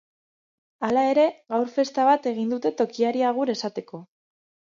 Hala 0.87 1.01
ere, 1.09 1.25
gaur 1.55 1.67
festa 1.75 2.07
bat 2.09 2.25
egin 2.33 2.49
dute 2.55 2.73
tokiari 2.81 3.23
agur 3.33 3.55
esateko. 3.57 4.01